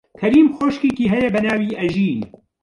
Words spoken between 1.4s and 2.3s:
ناوی ئەژین.